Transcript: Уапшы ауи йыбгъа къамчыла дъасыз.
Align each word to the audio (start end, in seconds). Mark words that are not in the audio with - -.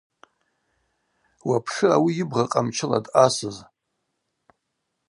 Уапшы 1.47 1.87
ауи 1.95 2.13
йыбгъа 2.19 2.45
къамчыла 2.51 2.99
дъасыз. 3.05 3.57